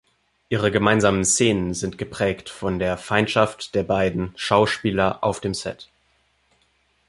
Ihre 0.49 0.71
gemeinsamen 0.71 1.23
Szenen 1.23 1.75
sind 1.75 1.99
geprägt 1.99 2.49
von 2.49 2.79
der 2.79 2.97
Feindschaft 2.97 3.75
der 3.75 3.83
beiden 3.83 4.33
Schauspieler 4.35 5.23
auf 5.23 5.41
dem 5.41 5.53
Set. 5.53 5.89